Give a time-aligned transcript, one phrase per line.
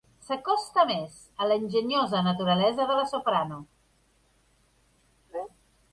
[0.27, 3.63] S'acosta més a l'enginyosa naturalesa de la soprano.